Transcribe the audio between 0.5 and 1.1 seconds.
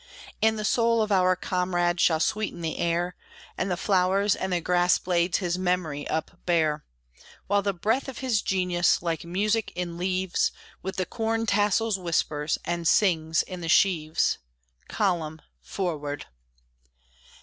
the soul